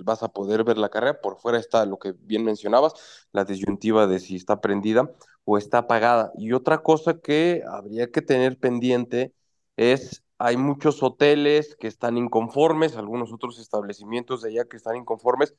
[0.05, 2.93] vas a poder ver la carrera, por fuera está lo que bien mencionabas,
[3.33, 5.11] la disyuntiva de si está prendida
[5.45, 6.31] o está apagada.
[6.37, 9.33] Y otra cosa que habría que tener pendiente
[9.77, 15.55] es, hay muchos hoteles que están inconformes, algunos otros establecimientos de allá que están inconformes,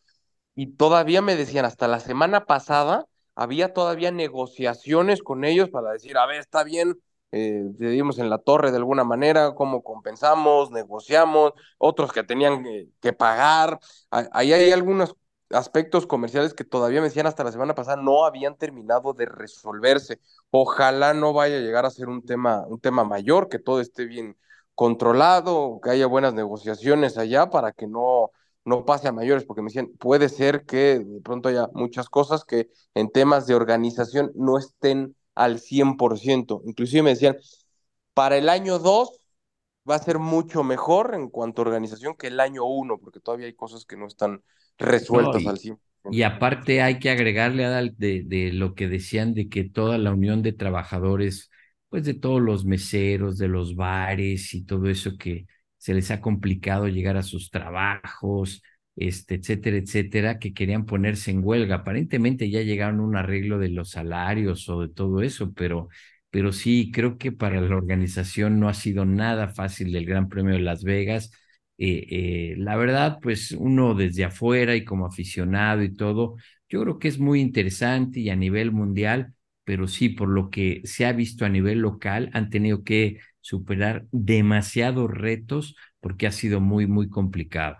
[0.55, 6.17] y todavía me decían, hasta la semana pasada había todavía negociaciones con ellos para decir,
[6.17, 6.99] a ver, está bien,
[7.31, 12.63] eh, dimos en la torre de alguna manera, cómo compensamos, negociamos, otros que tenían
[13.01, 13.79] que pagar.
[14.09, 15.15] Ahí hay algunos
[15.51, 20.19] aspectos comerciales que todavía me decían hasta la semana pasada no habían terminado de resolverse.
[20.51, 24.05] Ojalá no vaya a llegar a ser un tema, un tema mayor, que todo esté
[24.05, 24.37] bien
[24.75, 28.31] controlado, que haya buenas negociaciones allá para que no,
[28.65, 32.45] no pase a mayores, porque me decían, puede ser que de pronto haya muchas cosas
[32.45, 36.61] que en temas de organización no estén al 100%.
[36.65, 37.37] Inclusive me decían,
[38.13, 39.19] para el año 2
[39.89, 43.47] va a ser mucho mejor en cuanto a organización que el año 1, porque todavía
[43.47, 44.43] hay cosas que no están
[44.77, 45.79] resueltas al 100%.
[46.11, 50.11] Y aparte hay que agregarle a de, de lo que decían de que toda la
[50.11, 51.51] unión de trabajadores,
[51.89, 55.45] pues de todos los meseros, de los bares y todo eso que
[55.77, 58.61] se les ha complicado llegar a sus trabajos,
[58.99, 61.75] este, etcétera, etcétera, que querían ponerse en huelga.
[61.77, 65.87] Aparentemente ya llegaron a un arreglo de los salarios o de todo eso, pero,
[66.29, 70.53] pero sí, creo que para la organización no ha sido nada fácil el Gran Premio
[70.55, 71.31] de Las Vegas.
[71.77, 72.07] Eh,
[72.51, 76.35] eh, la verdad, pues uno desde afuera y como aficionado y todo,
[76.67, 79.33] yo creo que es muy interesante y a nivel mundial,
[79.63, 84.05] pero sí, por lo que se ha visto a nivel local, han tenido que superar
[84.11, 87.77] demasiados retos porque ha sido muy, muy complicado.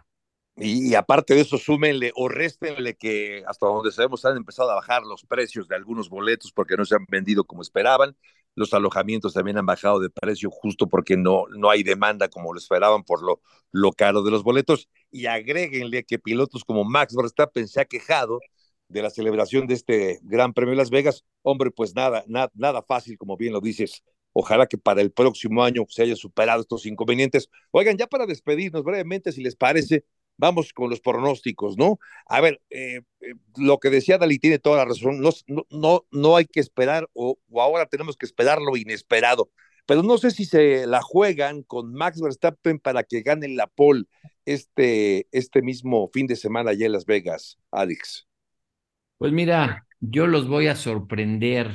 [0.62, 5.04] Y, aparte de eso, súmenle o réstenle que hasta donde sabemos han empezado a bajar
[5.04, 8.16] los precios de algunos boletos porque no se han vendido como esperaban.
[8.56, 12.60] Los alojamientos también han bajado de precio justo porque no, no hay demanda como lo
[12.60, 13.42] esperaban por lo,
[13.72, 14.90] lo caro de los boletos.
[15.12, 18.40] Y agréguenle que pilotos como Max Verstappen se ha quejado
[18.90, 21.24] de la celebración de este Gran Premio de Las Vegas.
[21.42, 24.04] Hombre, pues nada, nada, nada fácil, como bien lo dices.
[24.34, 27.50] Ojalá que para el próximo año se haya superado estos inconvenientes.
[27.72, 30.06] Oigan, ya para despedirnos brevemente, si les parece,
[30.40, 32.00] vamos con los pronósticos, ¿no?
[32.26, 35.32] A ver, eh, eh, lo que decía Dalí tiene toda la razón, no,
[35.70, 39.52] no, no hay que esperar, o, ahora tenemos que esperar lo inesperado,
[39.86, 44.06] pero no sé si se la juegan con Max Verstappen para que gane la pole
[44.46, 48.26] este, este mismo fin de semana allá en Las Vegas, Alex.
[49.18, 51.74] Pues mira, yo los voy a sorprender.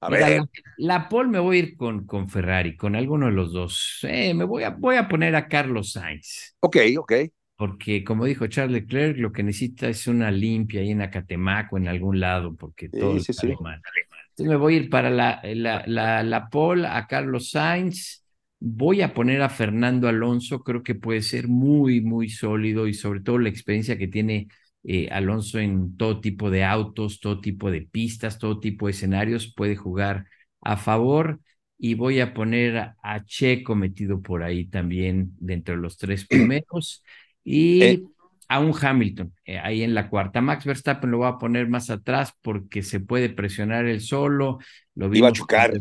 [0.00, 0.42] A ver.
[0.76, 4.00] La, pole me voy a ir con, con Ferrari, con alguno de los dos.
[4.02, 6.56] Eh, me voy a, voy a poner a Carlos Sainz.
[6.60, 7.12] Ok, ok
[7.56, 11.78] porque como dijo Charles Leclerc, lo que necesita es una limpia ahí en Acatemac o
[11.78, 13.82] en algún lado, porque todo sí, está mal.
[14.30, 18.22] Entonces me voy a ir para la, la, la, la pole a Carlos Sainz,
[18.60, 23.20] voy a poner a Fernando Alonso, creo que puede ser muy, muy sólido y sobre
[23.20, 24.48] todo la experiencia que tiene
[24.84, 29.52] eh, Alonso en todo tipo de autos, todo tipo de pistas, todo tipo de escenarios,
[29.54, 30.26] puede jugar
[30.60, 31.40] a favor
[31.78, 37.02] y voy a poner a Checo metido por ahí también dentro de los tres primeros.
[37.46, 38.02] Y Eh.
[38.48, 40.40] a un Hamilton eh, ahí en la cuarta.
[40.40, 44.58] Max Verstappen lo va a poner más atrás porque se puede presionar él solo.
[44.94, 45.72] Lo Iba a vimos chocar.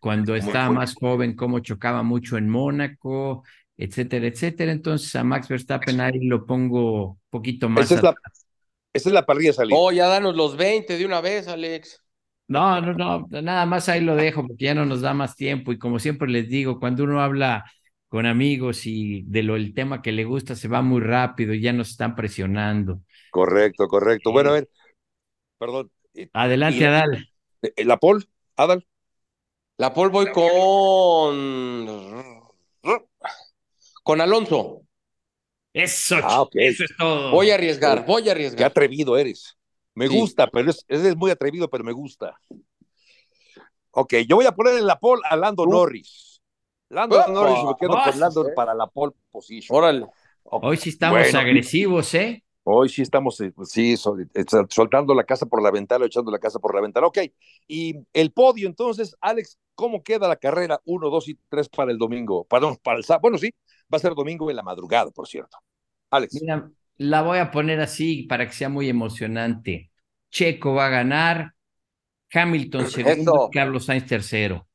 [0.00, 3.42] Cuando, estaba más joven, cómo chocaba mucho en Mónaco,
[3.76, 4.70] etcétera, etcétera.
[4.72, 8.46] Entonces a Max Verstappen ahí lo pongo un poquito más Esa es la, atrás.
[8.92, 9.76] esa es la parrilla salida.
[9.76, 12.02] Oh, ya danos los 20 de una vez, Alex.
[12.46, 15.70] No, no, no, nada más ahí lo dejo porque ya no nos da más tiempo
[15.72, 17.64] y como siempre les digo, cuando uno habla
[18.08, 21.60] con amigos y de lo el tema que le gusta se va muy rápido y
[21.60, 23.00] ya nos están presionando.
[23.30, 24.32] Correcto, correcto.
[24.32, 24.68] Bueno, a ver,
[25.58, 25.90] perdón.
[26.14, 27.28] eh, Adelante, Y- Adal.
[27.62, 28.26] eh, ¿La Paul?
[28.56, 28.86] Adal.
[29.76, 31.36] La Paul voy con.
[34.02, 34.82] Con Alonso.
[35.72, 37.30] Eso, Ah, eso es todo.
[37.30, 38.70] Voy a arriesgar, voy a Qué arriesgar.
[38.70, 39.56] atrevido eres.
[39.94, 40.18] Me Sí.
[40.18, 42.34] gusta, pero es, es muy atrevido, pero me gusta.
[43.90, 45.70] Ok, yo voy a poner en la pole a Lando Uh.
[45.70, 46.27] Norris.
[46.90, 47.32] Lando Upa.
[47.32, 48.50] Norris, me quedo con Lando sí.
[48.54, 49.76] para la pole position.
[49.78, 50.06] Órale.
[50.44, 52.42] Hoy sí estamos bueno, agresivos, ¿eh?
[52.70, 56.30] Hoy sí estamos, eh, pues sí, sol- eh, soltando la casa por la ventana, echando
[56.30, 57.06] la casa por la ventana.
[57.06, 57.18] Ok,
[57.66, 61.98] y el podio, entonces, Alex, ¿cómo queda la carrera 1, 2 y 3 para el
[61.98, 62.44] domingo?
[62.44, 63.22] Perdón, para el sábado.
[63.22, 63.50] Bueno, sí,
[63.92, 65.56] va a ser domingo en la madrugada, por cierto.
[66.10, 69.90] Alex, Mira, la voy a poner así para que sea muy emocionante.
[70.30, 71.54] Checo va a ganar,
[72.32, 74.67] Hamilton segundo, Carlos Sainz tercero.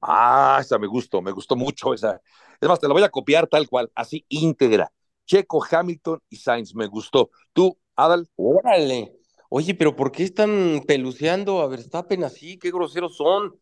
[0.00, 2.20] Ah, esa me gustó, me gustó mucho esa.
[2.60, 4.92] Es más, te la voy a copiar tal cual, así íntegra.
[5.26, 7.30] Checo, Hamilton y Sainz, me gustó.
[7.52, 9.16] Tú, Adal, Órale.
[9.48, 12.58] Oye, pero ¿por qué están peluceando a Verstappen así?
[12.58, 13.54] Qué groseros son.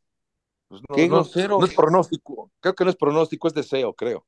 [0.68, 1.58] pues no, Qué no- grosero.
[1.58, 4.26] no es pronóstico, creo que no es pronóstico, es deseo, creo.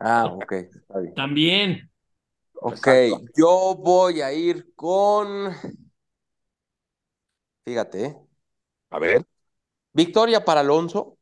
[0.00, 0.52] Ah, ok.
[0.52, 1.14] Está bien.
[1.14, 1.90] También.
[2.60, 3.32] Ok, Exacto.
[3.36, 5.52] yo voy a ir con.
[7.64, 8.16] Fíjate, ¿eh?
[8.90, 9.26] A ver,
[9.92, 11.18] Victoria para Alonso,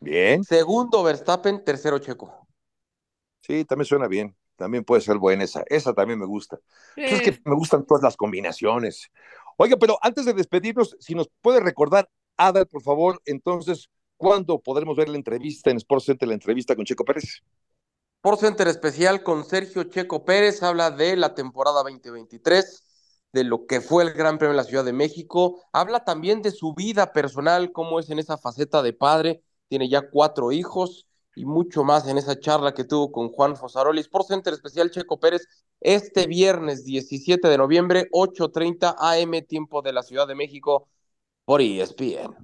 [0.00, 0.44] bien.
[0.44, 2.46] segundo Verstappen, tercero Checo.
[3.40, 4.36] Sí, también suena bien.
[4.56, 5.62] También puede ser buena esa.
[5.66, 6.58] Esa también me gusta.
[6.94, 9.10] Pues es que me gustan todas las combinaciones.
[9.58, 14.96] Oiga, pero antes de despedirnos, si nos puede recordar, Adal, por favor, entonces, ¿cuándo podremos
[14.96, 17.42] ver la entrevista en Sports Center, la entrevista con Checo Pérez?
[18.20, 22.84] Por Center especial con Sergio Checo Pérez, habla de la temporada 2023,
[23.32, 26.50] de lo que fue el Gran Premio de la Ciudad de México, habla también de
[26.50, 31.44] su vida personal, cómo es en esa faceta de padre, tiene ya cuatro hijos y
[31.44, 34.00] mucho más en esa charla que tuvo con Juan Fosaroli.
[34.00, 35.46] Sport Center especial Checo Pérez,
[35.80, 40.88] este viernes 17 de noviembre, 8.30 AM, tiempo de la Ciudad de México,
[41.44, 42.34] por ESPN.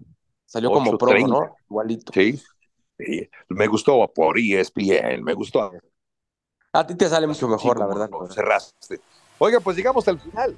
[0.44, 1.26] Salió como 8:30.
[1.28, 1.56] ¿no?
[1.70, 2.12] Igualito.
[2.12, 2.40] Sí.
[2.98, 5.72] Sí, Me gustó por ESPN, me gustó.
[6.74, 8.10] A ti te sale mucho mejor, Sí, la verdad.
[8.10, 9.00] lo cerraste.
[9.38, 10.56] Oiga, pues llegamos al final.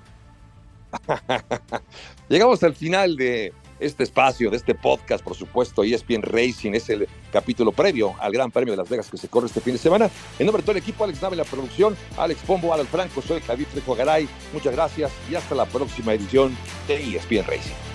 [2.29, 7.09] llegamos al final de este espacio, de este podcast, por supuesto, ESPN Racing, es el
[7.33, 10.11] capítulo previo al Gran Premio de Las Vegas que se corre este fin de semana.
[10.39, 13.41] En nombre de todo el equipo, Alex Nave, la producción, Alex Pombo, Adal Franco, soy
[13.41, 14.29] Javier Trejo Garay.
[14.53, 16.57] Muchas gracias y hasta la próxima edición
[16.87, 17.94] de ESPN Racing.